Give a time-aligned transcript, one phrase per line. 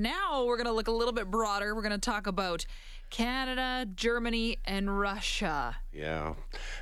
[0.00, 1.74] now we're going to look a little bit broader.
[1.74, 2.64] We're going to talk about
[3.10, 5.76] Canada, Germany, and Russia.
[5.92, 6.34] Yeah.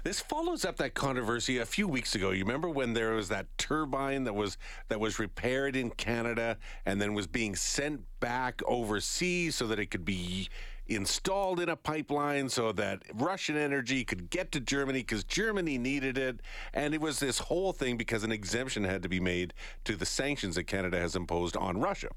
[0.04, 2.30] This follows up that controversy a few weeks ago.
[2.30, 4.58] You remember when there was that turbine that was
[4.88, 9.86] that was repaired in Canada and then was being sent back overseas so that it
[9.86, 10.48] could be
[10.88, 16.16] installed in a pipeline so that Russian energy could get to Germany because Germany needed
[16.16, 16.40] it.
[16.72, 19.54] And it was this whole thing because an exemption had to be made
[19.84, 22.08] to the sanctions that Canada has imposed on Russia.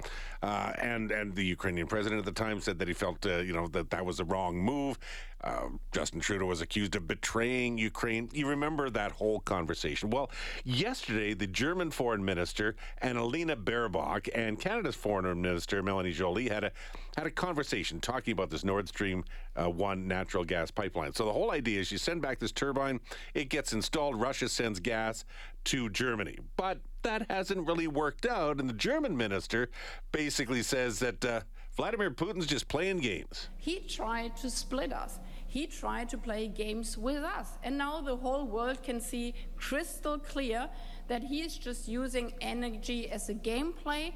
[0.41, 3.53] Uh, and and the Ukrainian president at the time said that he felt uh, you
[3.53, 4.97] know that that was a wrong move.
[5.43, 8.29] Uh, Justin Trudeau was accused of betraying Ukraine.
[8.31, 10.09] You remember that whole conversation?
[10.09, 10.29] Well,
[10.63, 16.71] yesterday the German foreign minister Annalena Baerbock and Canada's foreign minister Melanie Joly had a
[17.17, 19.23] had a conversation talking about this Nord Stream
[19.55, 21.13] uh, one natural gas pipeline.
[21.13, 22.99] So the whole idea is you send back this turbine,
[23.33, 25.25] it gets installed, Russia sends gas
[25.65, 29.69] to Germany, but that hasn't really worked out, and the German minister
[30.11, 31.25] basically says that.
[31.25, 31.41] Uh,
[31.77, 33.47] Vladimir Putin's just playing games.
[33.57, 35.19] He tried to split us.
[35.51, 37.57] He tried to play games with us.
[37.61, 40.69] And now the whole world can see crystal clear
[41.09, 44.13] that he is just using energy as a gameplay.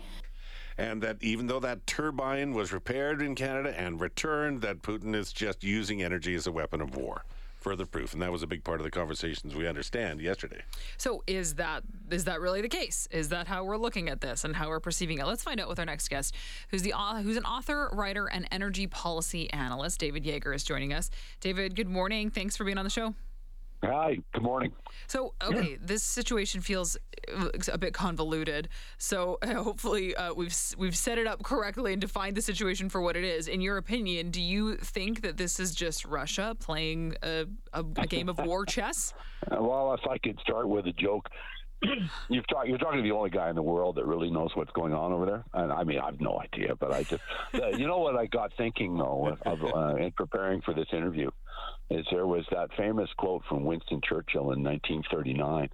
[0.78, 5.33] And that even though that turbine was repaired in Canada and returned, that Putin is
[5.33, 7.25] just using energy as a weapon of war
[7.66, 10.62] further proof, and that was a big part of the conversations we understand yesterday.
[10.98, 13.08] So is that is that really the case?
[13.10, 15.26] Is that how we're looking at this and how we're perceiving it?
[15.26, 16.36] Let's find out with our next guest,
[16.70, 16.94] who's the
[17.24, 20.00] who's an author, writer, and energy policy analyst.
[20.00, 21.10] David Yager is joining us.
[21.40, 22.30] David, good morning.
[22.30, 23.16] Thanks for being on the show.
[23.86, 24.72] Hi, good morning.
[25.08, 25.78] So, okay, yeah.
[25.80, 26.97] this situation feels
[27.36, 28.69] uh, a bit convoluted.
[28.97, 33.16] So, hopefully, uh, we've we've set it up correctly and defined the situation for what
[33.16, 33.47] it is.
[33.47, 38.08] In your opinion, do you think that this is just Russia playing a, a, a
[38.08, 39.13] game of war chess?
[39.52, 41.30] well, if I could start with a joke,
[42.30, 44.72] you've talk, you're talking to the only guy in the world that really knows what's
[44.72, 45.44] going on over there.
[45.53, 47.22] And I mean, I have no idea, but I just,
[47.53, 51.30] uh, you know what I got thinking though, of, uh, in preparing for this interview,
[51.89, 55.69] is there was that famous quote from Winston Churchill in 1939,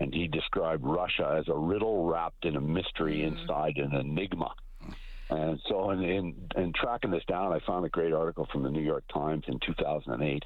[0.00, 3.28] and he described Russia as a riddle wrapped in a mystery mm.
[3.28, 4.52] inside an enigma.
[5.30, 8.70] And so, in, in, in tracking this down, I found a great article from the
[8.70, 10.44] New York Times in 2008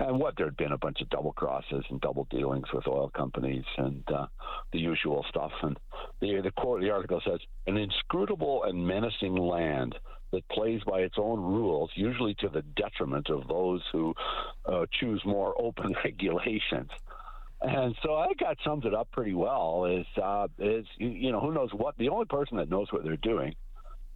[0.00, 3.64] and what there'd been a bunch of double crosses and double dealings with oil companies
[3.76, 4.26] and uh,
[4.72, 5.52] the usual stuff.
[5.62, 5.78] And
[6.20, 9.94] the the quote the article says, "An inscrutable and menacing land
[10.32, 14.14] that plays by its own rules, usually to the detriment of those who
[14.66, 16.90] uh, choose more open regulations."
[17.62, 19.84] And so I think that sums it up pretty well.
[19.84, 23.16] Is uh, is you know who knows what the only person that knows what they're
[23.18, 23.54] doing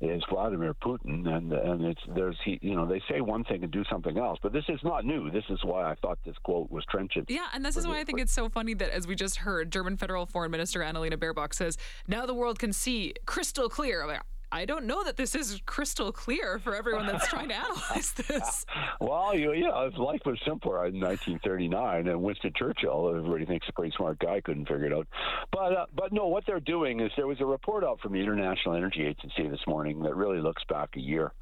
[0.01, 3.73] is Vladimir Putin, and and it's there's he you know they say one thing and
[3.73, 5.31] do something else, but this is not new.
[5.31, 7.31] This is why I thought this quote was trenchant.
[7.31, 9.71] Yeah, and this is why I think it's so funny that as we just heard,
[9.71, 11.77] German Federal Foreign Minister Annalena Baerbock says
[12.09, 14.07] now the world can see crystal clear.
[14.55, 18.65] I don't know that this is crystal clear for everyone that's trying to analyze this.
[19.01, 23.73] well, you, you know, life was simpler in 1939, and Winston Churchill, everybody thinks a
[23.73, 25.09] pretty smart guy, couldn't figure it out.
[25.51, 28.21] But uh, but no, what they're doing is there was a report out from the
[28.21, 31.33] International Energy Agency this morning that really looks back a year,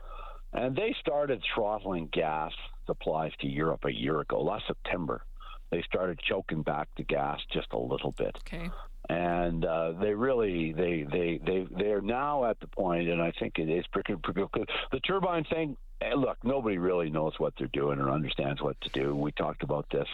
[0.55, 2.53] and they started throttling gas
[2.87, 5.23] supplies to Europe a year ago, last September
[5.71, 8.37] they started choking back the gas just a little bit.
[8.47, 8.71] Okay
[9.08, 13.58] and uh, they really they they they they're now at the point, and I think
[13.58, 13.84] it is
[14.52, 14.68] good.
[14.92, 15.76] The turbine thing
[16.16, 19.14] look, nobody really knows what they're doing or understands what to do.
[19.14, 20.06] We talked about this.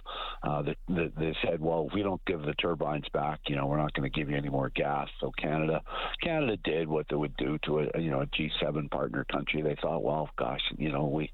[0.43, 3.67] Uh, the, the, they said, well, if we don't give the turbines back, you know,
[3.67, 5.09] we're not going to give you any more gas.
[5.21, 5.83] So Canada,
[6.23, 9.63] Canada did what they would do to a you know a G7 partner country.
[9.63, 11.31] They thought, well, gosh, you know, we,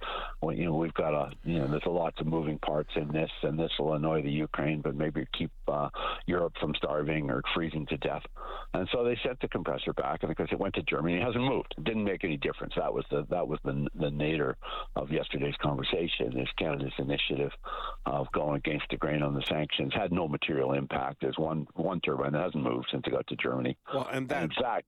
[0.54, 3.31] you know, we've got a you know, there's a lots of moving parts in this,
[3.42, 5.88] and this will annoy the Ukraine, but maybe keep uh,
[6.26, 8.22] Europe from starving or freezing to death.
[8.75, 11.44] And so they sent the compressor back, and because it went to Germany, it hasn't
[11.44, 11.75] moved.
[11.78, 12.75] It didn't make any difference.
[12.76, 14.44] That was the that was the the nadir
[14.97, 16.38] of yesterday's conversation.
[16.38, 17.53] Is Canada's initiative
[18.06, 21.21] uh, of going against the grain on the sanctions had no material impact.
[21.21, 23.77] There's one one turbine that hasn't moved since it got to Germany.
[23.93, 24.87] Well, and that, in fact,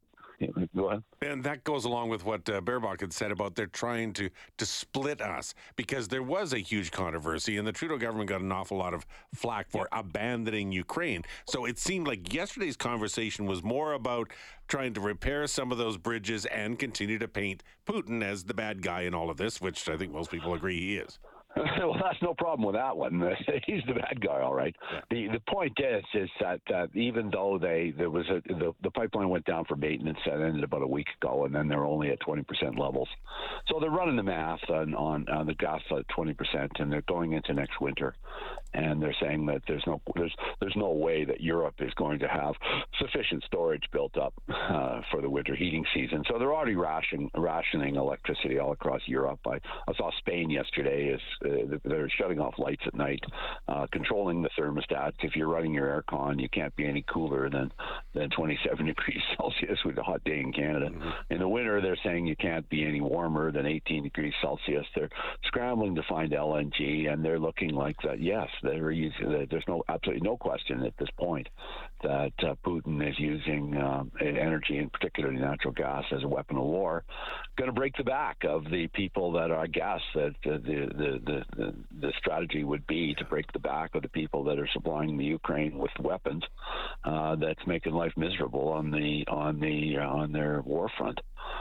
[0.75, 1.03] Go ahead.
[1.23, 4.67] And that goes along with what uh, Baerbock had said about they're trying to to
[4.67, 8.77] split us because there was a huge controversy and the Trudeau government got an awful
[8.77, 11.23] lot of flack for abandoning Ukraine.
[11.49, 14.33] So it seemed like yesterday's conversation was more about
[14.69, 18.83] trying to repair some of those bridges and continue to paint Putin as the bad
[18.83, 21.19] guy in all of this, which I think most people agree he is.
[21.79, 23.21] well, that's no problem with that one.
[23.67, 24.75] He's the bad guy, all right.
[24.93, 25.01] Yeah.
[25.11, 28.91] The the point is, is that uh, even though they there was a the, the
[28.91, 32.11] pipeline went down for maintenance that ended about a week ago, and then they're only
[32.11, 33.09] at twenty percent levels,
[33.69, 37.03] so they're running the math on on, on the gas at twenty percent, and they're
[37.03, 38.15] going into next winter,
[38.77, 42.29] and they're saying that there's no there's there's no way that Europe is going to
[42.29, 42.55] have
[42.99, 46.23] sufficient storage built up uh, for the winter heating season.
[46.29, 49.41] So they're already ration, rationing electricity all across Europe.
[49.47, 49.59] I,
[49.89, 53.21] I saw Spain yesterday is uh, they're shutting off lights at night,
[53.69, 55.15] uh, controlling the thermostats.
[55.23, 57.73] If you're running your aircon, you can't be any cooler than
[58.15, 60.91] than 27 degrees Celsius with a hot day in Canada.
[60.91, 61.11] Mm-hmm.
[61.31, 64.87] In the winter, they're saying you can't be any warmer than 18 degrees Celsius.
[64.95, 65.11] They're
[65.45, 68.21] scrambling to find LNG, and they're looking like that.
[68.21, 69.47] Yes, they're using.
[69.51, 71.49] There's no absolutely no question at this point
[72.03, 76.65] that uh, Putin is using um, energy, and particularly natural gas, as a weapon of
[76.65, 77.05] war.
[77.57, 81.21] Going to break the back of the people that are, I guess, that uh, the,
[81.25, 84.69] the, the the strategy would be to break the back of the people that are
[84.73, 86.45] supplying the Ukraine with weapons.
[87.05, 91.21] Uh, that's making life miserable on the on the uh, on their war front.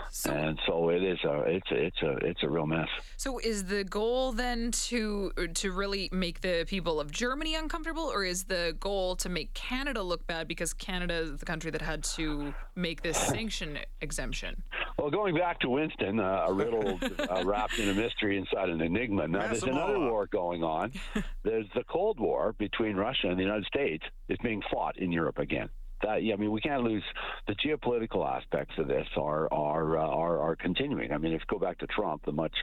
[0.09, 2.87] So, and so it is a it's a it's a it's a real mess.
[3.17, 8.23] So is the goal then to to really make the people of Germany uncomfortable, or
[8.23, 12.03] is the goal to make Canada look bad because Canada is the country that had
[12.15, 14.63] to make this sanction exemption?
[14.97, 16.97] Well, going back to Winston, uh, a riddle
[17.29, 19.27] uh, wrapped in a mystery inside an enigma.
[19.27, 20.93] Now, there's another war going on.
[21.43, 24.03] There's the Cold War between Russia and the United States.
[24.29, 25.69] is being fought in Europe again
[26.03, 27.03] yeah, I mean we can't lose
[27.47, 31.11] the geopolitical aspects of this are are uh, are, are continuing.
[31.11, 32.55] I mean, if you go back to Trump, the much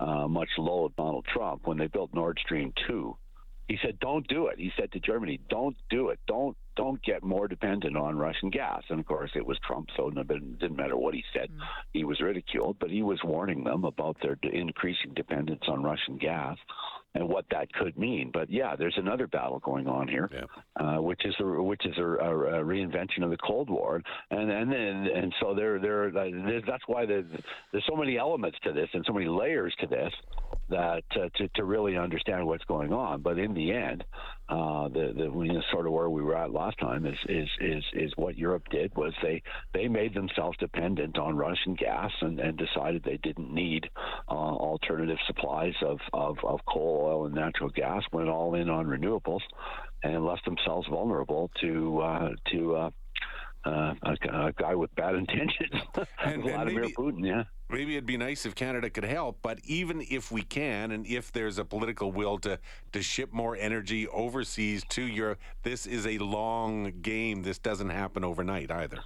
[0.00, 3.16] uh, much loathed Donald Trump when they built Nord Stream two,
[3.68, 6.18] he said, "Don't do it." He said to Germany, "Don't do it.
[6.26, 6.56] Don't
[6.94, 10.14] don't get more dependent on Russian gas." And of course, it was Trump, so it
[10.14, 11.50] didn't matter what he said.
[11.50, 11.60] Mm.
[11.92, 16.56] He was ridiculed, but he was warning them about their increasing dependence on Russian gas
[17.14, 18.30] and what that could mean.
[18.32, 20.84] But yeah, there's another battle going on here, yeah.
[20.84, 24.50] uh, which is a, which is a, a, a, reinvention of the Cold War, and
[24.50, 27.26] and and, and so there there that's why there's,
[27.72, 30.12] there's so many elements to this and so many layers to this
[30.68, 33.22] that uh, to to really understand what's going on.
[33.22, 34.04] But in the end,
[34.48, 37.48] uh, the the you know, sort of where we were at last time is is
[37.60, 42.40] is is what Europe did was they they made themselves dependent on Russian gas and,
[42.40, 43.88] and decided they didn't need
[44.28, 48.86] uh, alternative supplies of, of of coal oil and natural gas, went all in on
[48.86, 49.42] renewables,
[50.02, 52.90] and left themselves vulnerable to uh, to
[53.64, 55.82] uh, a, a, guy with bad intentions,
[56.24, 57.26] and, Vladimir and maybe, Putin.
[57.26, 61.06] Yeah, maybe it'd be nice if Canada could help, but even if we can, and
[61.06, 62.58] if there's a political will to
[62.92, 67.42] to ship more energy overseas to Europe, this is a long game.
[67.42, 68.98] This doesn't happen overnight either.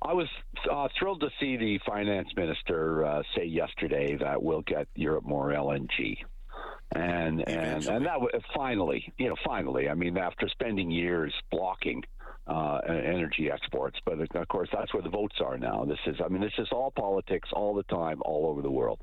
[0.00, 0.28] I was
[0.70, 5.48] uh, thrilled to see the finance minister uh, say yesterday that we'll get Europe more
[5.48, 6.18] LNG
[6.94, 8.18] and and and that
[8.54, 9.88] finally, you know, finally.
[9.88, 12.02] I mean, after spending years blocking
[12.48, 13.98] uh, energy exports.
[14.04, 15.84] But of course, that's where the votes are now.
[15.84, 19.00] This is, I mean, this is all politics all the time, all over the world.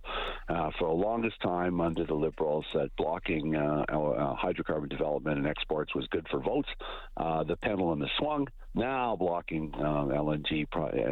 [0.49, 5.47] Uh, for the longest time, under the Liberals, that blocking uh, uh hydrocarbon development and
[5.47, 6.69] exports was good for votes.
[7.17, 8.47] Uh, the pendulum has swung.
[8.73, 10.65] Now, blocking uh, LNG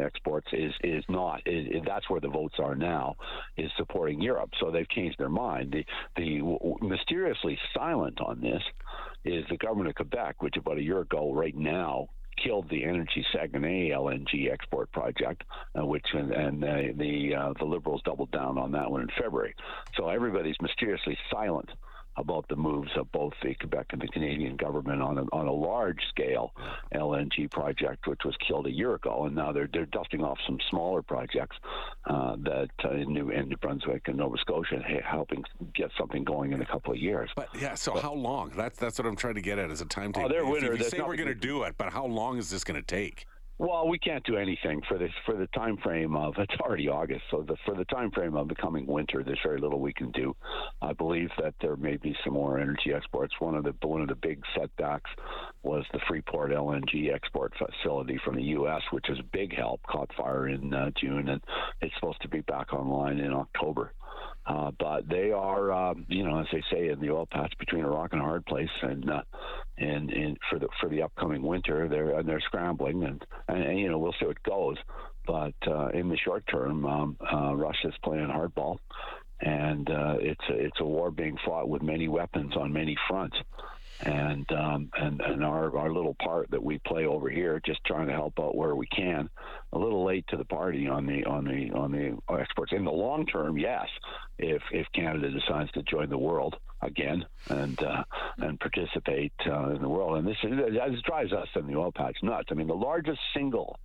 [0.04, 1.40] exports is is not.
[1.46, 3.14] It, it, that's where the votes are now.
[3.56, 4.50] Is supporting Europe.
[4.60, 5.72] So they've changed their mind.
[5.72, 5.84] The
[6.16, 8.62] the w- mysteriously silent on this
[9.24, 12.08] is the government of Quebec, which about a year ago, right now,
[12.42, 15.44] killed the Energy Saguenay LNG export project,
[15.78, 19.08] uh, which and, and uh, the uh, the Liberals doubled down on that one in
[19.20, 19.54] February.
[19.96, 21.70] So everybody's mysteriously silent
[22.16, 25.52] about the moves of both the Quebec and the Canadian government on a, on a
[25.52, 26.52] large scale
[26.94, 30.58] LNG project, which was killed a year ago, and now they're they're dusting off some
[30.70, 31.56] smaller projects
[32.06, 36.52] uh, that uh, in New in New Brunswick and Nova Scotia, helping get something going
[36.52, 37.30] in a couple of years.
[37.34, 38.52] But yeah, so but, how long?
[38.56, 40.26] That's that's what I'm trying to get at as a timetable.
[40.26, 40.72] Oh, they're winner.
[40.72, 42.86] If you say we're going to do it, but how long is this going to
[42.86, 43.26] take?
[43.56, 47.22] Well, we can't do anything for this for the time frame of it's already August,
[47.30, 50.10] so the, for the time frame of the coming winter, there's very little we can
[50.10, 50.34] do.
[50.82, 53.32] I believe that there may be some more energy exports.
[53.38, 55.10] One of the one of the big setbacks
[55.62, 59.80] was the Freeport LNG export facility from the U.S., which is a big help.
[59.84, 61.40] Caught fire in uh, June, and
[61.80, 63.92] it's supposed to be back online in October.
[64.46, 67.82] Uh, but they are, um, you know, as they say in the oil patch between
[67.82, 69.22] a rock and a hard place, and uh,
[69.78, 73.78] and, and for the for the upcoming winter, they're and they're scrambling, and, and, and
[73.78, 74.76] you know we'll see what goes.
[75.26, 78.76] But uh, in the short term, um, uh, Russia's playing hardball,
[79.40, 83.36] and uh, it's a, it's a war being fought with many weapons on many fronts
[84.04, 88.06] and um, and and our our little part that we play over here, just trying
[88.06, 89.28] to help out where we can.
[89.72, 92.72] A little late to the party on the on the on the exports.
[92.72, 93.86] In the long term, yes,
[94.38, 98.04] if if Canada decides to join the world again and uh,
[98.38, 102.16] and participate uh, in the world, and this this drives us in the oil patch
[102.22, 102.48] nuts.
[102.50, 103.78] I mean, the largest single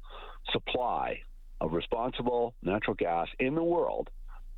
[0.51, 1.21] supply
[1.61, 4.09] of responsible natural gas in the world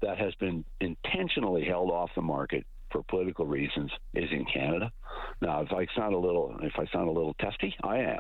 [0.02, 4.92] that has been intentionally held off the market for political reasons is in Canada.
[5.42, 8.20] Now, if I sound a little if I sound a little testy, I am,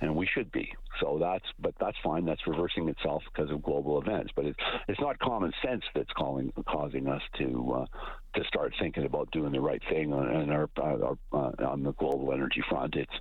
[0.00, 0.72] and we should be.
[1.00, 2.24] So that's but that's fine.
[2.24, 4.32] That's reversing itself because of global events.
[4.34, 4.58] But it's
[4.88, 7.86] it's not common sense that's calling causing us to uh,
[8.38, 12.32] to start thinking about doing the right thing on, our, our uh, on the global
[12.32, 12.96] energy front.
[12.96, 13.12] It's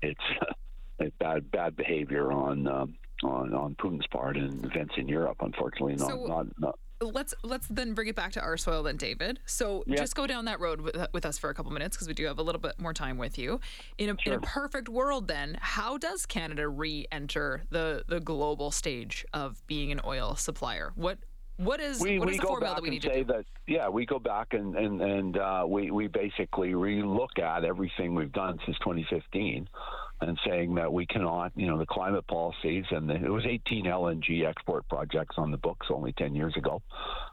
[0.02, 2.94] it's bad bad behavior on um,
[3.24, 5.38] on on Putin's part and events in Europe.
[5.40, 8.96] Unfortunately, not so, not, not let's let's then bring it back to our soil then
[8.96, 9.96] david so yeah.
[9.96, 12.24] just go down that road with, with us for a couple minutes because we do
[12.26, 13.60] have a little bit more time with you
[13.98, 14.34] in a, sure.
[14.34, 19.92] in a perfect world then how does canada re-enter the the global stage of being
[19.92, 21.18] an oil supplier what
[21.56, 23.32] what is we, what we is the formula that we need to say do?
[23.32, 28.14] that yeah we go back and and and uh, we we basically relook at everything
[28.14, 29.68] we've done since 2015
[30.22, 33.84] and saying that we cannot, you know, the climate policies and the, it was 18
[33.84, 36.82] LNG export projects on the books only 10 years ago.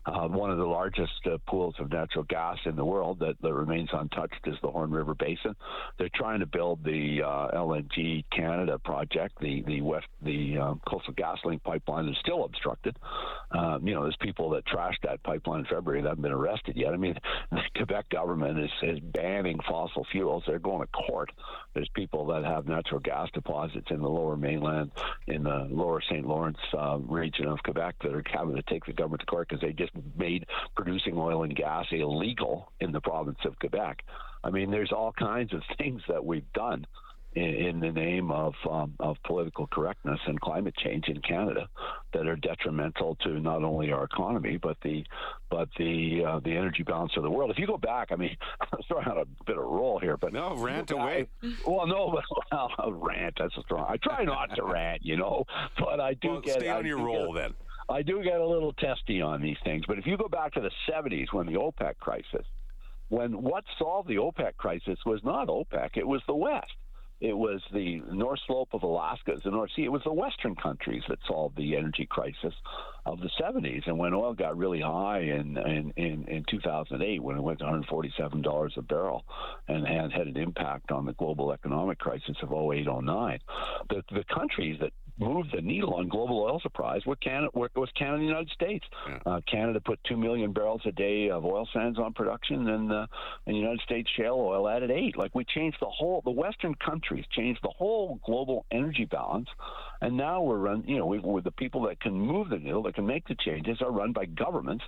[0.05, 3.53] Uh, one of the largest uh, pools of natural gas in the world that, that
[3.53, 5.55] remains untouched is the Horn River Basin.
[5.97, 11.13] They're trying to build the uh, LNG Canada project, the the west the um, Coastal
[11.13, 12.97] GasLink pipeline is still obstructed.
[13.51, 16.75] Um, you know, there's people that trashed that pipeline in February that haven't been arrested
[16.75, 16.93] yet.
[16.93, 17.15] I mean,
[17.51, 20.43] the Quebec government is, is banning fossil fuels.
[20.47, 21.31] They're going to court.
[21.73, 24.91] There's people that have natural gas deposits in the lower mainland,
[25.27, 26.25] in the lower St.
[26.25, 29.61] Lawrence uh, region of Quebec that are having to take the government to court because
[29.61, 30.45] they just made
[30.75, 34.03] producing oil and gas illegal in the province of Quebec.
[34.45, 36.85] I mean, there's all kinds of things that we've done
[37.33, 41.67] in, in the name of um, of political correctness and climate change in Canada
[42.13, 45.03] that are detrimental to not only our economy but the
[45.49, 47.51] but the uh, the energy balance of the world.
[47.51, 50.33] If you go back, I mean, I'm throwing out a bit of roll here, but
[50.33, 51.27] no rant away.
[51.67, 52.23] well, no, but
[52.77, 53.35] well, rant.
[53.39, 53.85] That's a strong.
[53.87, 55.45] I try not to rant, you know,
[55.77, 56.59] but I do well, get.
[56.59, 57.53] Stay on I your roll then.
[57.89, 60.61] I do get a little testy on these things, but if you go back to
[60.61, 62.45] the 70s when the OPEC crisis,
[63.07, 66.71] when what solved the OPEC crisis was not OPEC, it was the West.
[67.21, 69.83] It was the North Slope of Alaska, the North Sea.
[69.83, 72.53] It was the Western countries that solved the energy crisis
[73.05, 73.87] of the 70s.
[73.87, 77.65] And when oil got really high in in, in, in 2008, when it went to
[77.65, 79.25] 147 dollars a barrel,
[79.67, 83.39] and had, had an impact on the global economic crisis of 08, 09,
[83.89, 88.15] the the countries that moved the needle on global oil supplies were Canada, was Canada
[88.15, 88.85] and the United States.
[89.07, 89.19] Yeah.
[89.25, 93.07] Uh, Canada put 2 million barrels a day of oil sands on production, and, uh,
[93.45, 95.17] and the United States shale oil added eight.
[95.17, 99.49] Like we changed the whole, the Western countries changed the whole global energy balance.
[100.01, 102.83] And now we're run, you know, we, we're the people that can move the needle,
[102.83, 104.85] that can make the changes, are run by governments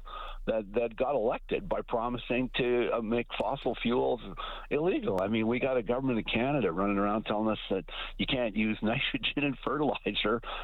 [0.47, 4.21] that, that got elected by promising to uh, make fossil fuels
[4.69, 5.19] illegal.
[5.21, 7.83] I mean, we got a government in Canada running around telling us that
[8.17, 10.20] you can't use nitrogen and fertilizer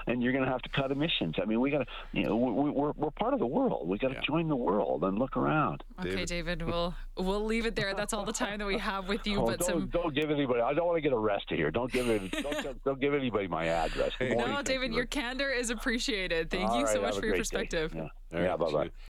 [0.07, 1.35] and you're going to have to cut emissions.
[1.41, 3.87] I mean, we got to, you know, we, we're we're part of the world.
[3.87, 4.21] We got to yeah.
[4.25, 5.83] join the world and look around.
[5.99, 6.47] Okay, David.
[6.47, 7.93] David, we'll we'll leave it there.
[7.93, 9.41] That's all the time that we have with you.
[9.41, 9.87] Oh, but don't, some...
[9.87, 10.61] don't give anybody.
[10.61, 11.71] I don't want to get arrested here.
[11.71, 12.31] Don't give it.
[12.31, 14.11] don't, don't give anybody my address.
[14.21, 16.49] no, David, your candor is appreciated.
[16.49, 17.91] Thank all you right, so much for your perspective.
[17.91, 18.09] Day.
[18.31, 18.89] Yeah, yeah bye bye.